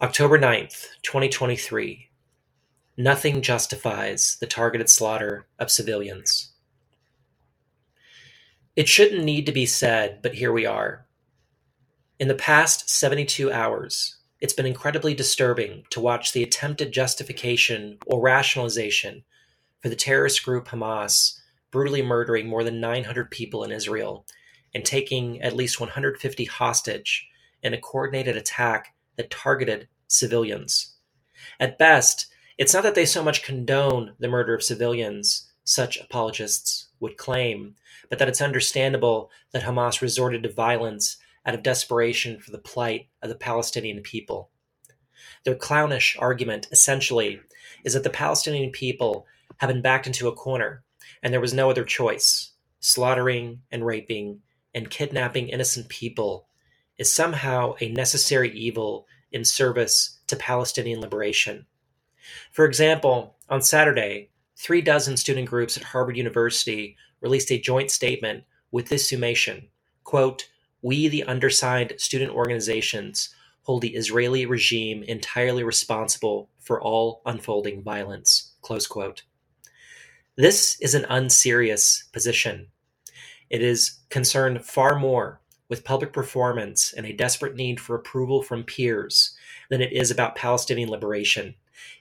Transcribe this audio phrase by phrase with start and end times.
[0.00, 2.08] October 9th, 2023.
[2.96, 6.52] Nothing justifies the targeted slaughter of civilians.
[8.76, 11.08] It shouldn't need to be said, but here we are.
[12.20, 18.20] In the past 72 hours, it's been incredibly disturbing to watch the attempted justification or
[18.20, 19.24] rationalization
[19.80, 21.40] for the terrorist group Hamas
[21.72, 24.24] brutally murdering more than 900 people in Israel
[24.76, 27.28] and taking at least 150 hostage
[27.64, 30.94] in a coordinated attack that targeted civilians.
[31.60, 36.88] At best, it's not that they so much condone the murder of civilians, such apologists
[37.00, 37.74] would claim,
[38.08, 43.08] but that it's understandable that Hamas resorted to violence out of desperation for the plight
[43.22, 44.50] of the Palestinian people.
[45.44, 47.40] Their clownish argument, essentially,
[47.84, 49.26] is that the Palestinian people
[49.58, 50.82] have been backed into a corner
[51.22, 52.52] and there was no other choice.
[52.80, 54.40] Slaughtering and raping
[54.74, 56.46] and kidnapping innocent people
[56.98, 61.66] is somehow a necessary evil in service to Palestinian liberation.
[62.52, 68.44] For example, on Saturday, three dozen student groups at Harvard University released a joint statement
[68.70, 69.68] with this summation
[70.04, 70.48] quote,
[70.82, 78.54] We, the undersigned student organizations, hold the Israeli regime entirely responsible for all unfolding violence.
[78.62, 79.22] Close quote.
[80.36, 82.68] This is an unserious position.
[83.50, 88.64] It is concerned far more with public performance and a desperate need for approval from
[88.64, 89.36] peers
[89.68, 91.54] than it is about Palestinian liberation.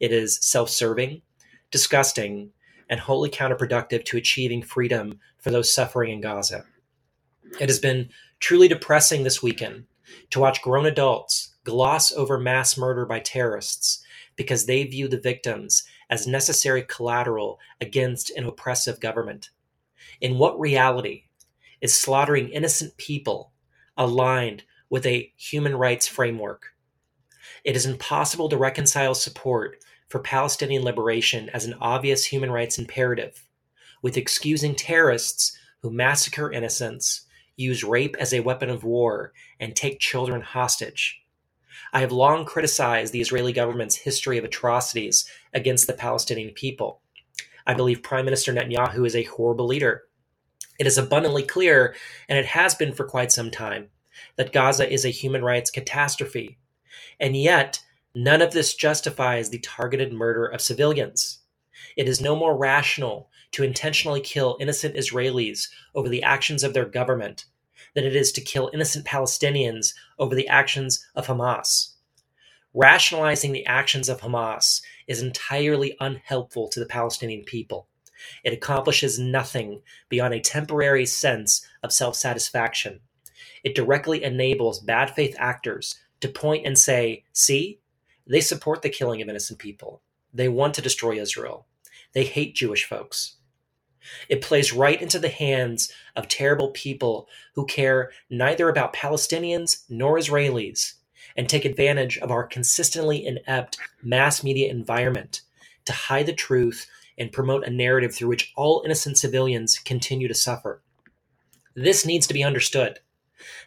[0.00, 1.22] It is self serving,
[1.70, 2.50] disgusting,
[2.88, 6.64] and wholly counterproductive to achieving freedom for those suffering in Gaza.
[7.60, 9.84] It has been truly depressing this weekend
[10.30, 14.04] to watch grown adults gloss over mass murder by terrorists
[14.36, 19.50] because they view the victims as necessary collateral against an oppressive government.
[20.20, 21.24] In what reality
[21.80, 23.52] is slaughtering innocent people
[23.96, 26.74] aligned with a human rights framework.
[27.64, 29.78] It is impossible to reconcile support
[30.08, 33.44] for Palestinian liberation as an obvious human rights imperative
[34.04, 37.22] with excusing terrorists who massacre innocents,
[37.56, 41.22] use rape as a weapon of war, and take children hostage.
[41.90, 47.00] I have long criticized the Israeli government's history of atrocities against the Palestinian people.
[47.66, 50.04] I believe Prime Minister Netanyahu is a horrible leader.
[50.78, 51.94] It is abundantly clear,
[52.28, 53.90] and it has been for quite some time,
[54.36, 56.58] that Gaza is a human rights catastrophe.
[57.20, 57.80] And yet,
[58.14, 61.40] none of this justifies the targeted murder of civilians.
[61.96, 66.86] It is no more rational to intentionally kill innocent Israelis over the actions of their
[66.86, 67.44] government
[67.94, 71.92] than it is to kill innocent Palestinians over the actions of Hamas.
[72.72, 77.86] Rationalizing the actions of Hamas is entirely unhelpful to the Palestinian people.
[78.42, 83.00] It accomplishes nothing beyond a temporary sense of self satisfaction.
[83.62, 87.80] It directly enables bad faith actors to point and say, see,
[88.26, 90.02] they support the killing of innocent people.
[90.32, 91.66] They want to destroy Israel.
[92.12, 93.36] They hate Jewish folks.
[94.28, 100.18] It plays right into the hands of terrible people who care neither about Palestinians nor
[100.18, 100.94] Israelis
[101.36, 105.40] and take advantage of our consistently inept mass media environment
[105.86, 106.86] to hide the truth
[107.18, 110.82] and promote a narrative through which all innocent civilians continue to suffer.
[111.74, 113.00] This needs to be understood.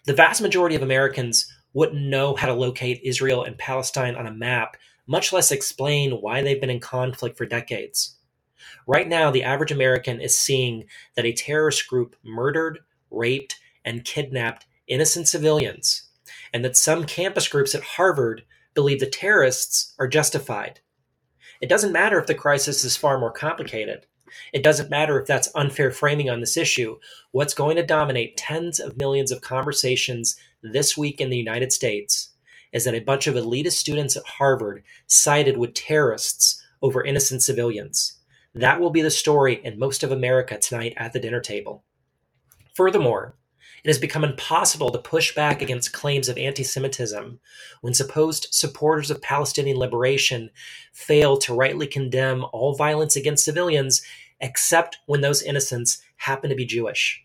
[0.05, 4.33] The vast majority of Americans wouldn't know how to locate Israel and Palestine on a
[4.33, 8.17] map, much less explain why they've been in conflict for decades.
[8.87, 10.85] Right now, the average American is seeing
[11.15, 12.79] that a terrorist group murdered,
[13.11, 16.09] raped, and kidnapped innocent civilians,
[16.53, 18.43] and that some campus groups at Harvard
[18.73, 20.79] believe the terrorists are justified.
[21.61, 24.05] It doesn't matter if the crisis is far more complicated.
[24.53, 26.97] It doesn't matter if that's unfair framing on this issue.
[27.31, 32.29] What's going to dominate tens of millions of conversations this week in the United States
[32.71, 38.19] is that a bunch of elitist students at Harvard sided with terrorists over innocent civilians.
[38.53, 41.83] That will be the story in most of America tonight at the dinner table.
[42.75, 43.35] Furthermore,
[43.87, 47.39] it has become impossible to push back against claims of anti Semitism
[47.79, 50.49] when supposed supporters of Palestinian liberation
[50.91, 54.01] fail to rightly condemn all violence against civilians
[54.41, 57.23] except when those innocents happen to be Jewish.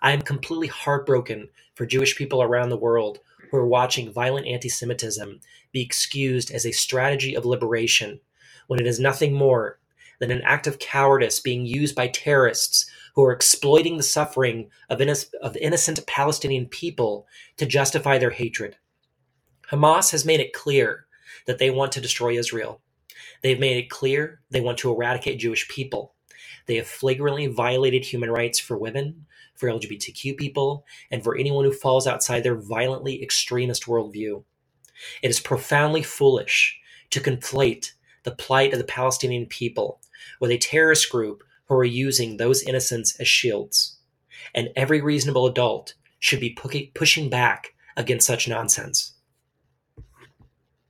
[0.00, 3.18] I am completely heartbroken for Jewish people around the world
[3.50, 5.40] who are watching violent anti Semitism
[5.72, 8.20] be excused as a strategy of liberation
[8.68, 9.80] when it is nothing more
[10.20, 14.98] than an act of cowardice being used by terrorists who are exploiting the suffering of,
[14.98, 17.26] inno- of innocent Palestinian people
[17.56, 18.76] to justify their hatred.
[19.70, 21.06] Hamas has made it clear
[21.46, 22.80] that they want to destroy Israel.
[23.42, 26.14] They've made it clear they want to eradicate Jewish people.
[26.66, 31.72] They have flagrantly violated human rights for women, for LGBTQ people, and for anyone who
[31.72, 34.42] falls outside their violently extremist worldview.
[35.22, 36.80] It is profoundly foolish
[37.10, 37.92] to conflate
[38.24, 40.00] the plight of the Palestinian people
[40.40, 43.98] with a terrorist group who are using those innocents as shields.
[44.54, 46.56] And every reasonable adult should be
[46.94, 49.13] pushing back against such nonsense.